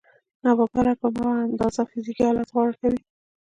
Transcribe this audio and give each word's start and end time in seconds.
ناببره 0.43 0.93
په 1.01 1.07
هماغه 1.13 1.43
اندازه 1.47 1.81
فزيکي 1.89 2.23
حالت 2.27 2.49
غوره 2.55 2.73
کوي. 2.81 2.99